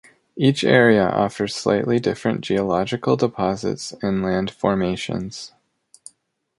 [0.35, 5.51] Each area offers slightly different geological deposits and land formations.